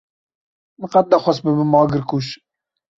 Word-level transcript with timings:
Min 0.79 0.91
qet 0.95 1.07
nexwest 1.11 1.47
bibim 1.47 1.79
agirkuj. 1.85 2.35